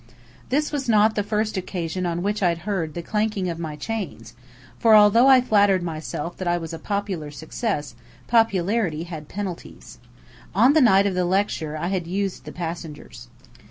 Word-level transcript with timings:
This 0.49 0.71
was 0.71 0.89
not 0.89 1.13
the 1.13 1.21
first 1.21 1.57
occasion 1.57 2.07
on 2.07 2.23
which 2.23 2.41
I'd 2.41 2.65
heard 2.65 2.95
the 2.95 3.03
clanking 3.03 3.49
of 3.51 3.59
my 3.59 3.75
chains, 3.75 4.33
for, 4.79 4.95
although 4.95 5.27
I 5.27 5.41
flattered 5.41 5.83
myself 5.83 6.37
that 6.37 6.47
I 6.47 6.57
was 6.57 6.73
a 6.73 6.79
popular 6.79 7.29
success, 7.29 7.93
popularity 8.25 9.03
had 9.03 9.29
penalties. 9.29 9.99
On 10.55 10.73
the 10.73 10.81
night 10.81 11.05
of 11.05 11.13
the 11.13 11.23
lecture 11.25 11.77
I 11.77 11.89
had 11.89 12.07
used 12.07 12.45
the 12.45 12.51
passengers. 12.51 13.27